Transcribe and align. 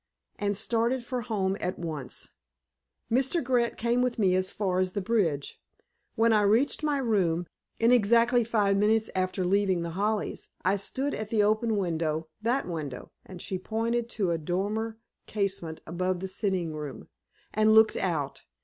and 0.39 0.57
started 0.57 1.03
for 1.05 1.21
home 1.21 1.55
at 1.61 1.77
once. 1.77 2.29
Mr. 3.11 3.43
Grant 3.43 3.77
came 3.77 4.01
with 4.01 4.17
me 4.17 4.33
as 4.33 4.49
far 4.49 4.79
as 4.79 4.93
the 4.93 4.99
bridge. 4.99 5.61
When 6.15 6.33
I 6.33 6.41
reached 6.41 6.81
my 6.81 6.97
room, 6.97 7.45
in 7.77 7.91
exactly 7.91 8.43
five 8.43 8.77
minutes 8.77 9.11
after 9.15 9.45
leaving 9.45 9.83
The 9.83 9.91
Hollies, 9.91 10.49
I 10.65 10.77
stood 10.77 11.13
at 11.13 11.29
the 11.29 11.43
open 11.43 11.77
window—that 11.77 12.67
window"—and 12.67 13.43
she 13.43 13.59
pointed 13.59 14.09
to 14.09 14.31
a 14.31 14.39
dormer 14.39 14.97
casement 15.27 15.81
above 15.85 16.19
the 16.19 16.27
sitting 16.27 16.73
room—"and 16.73 17.75
looked 17.75 17.95
out. 17.95 18.41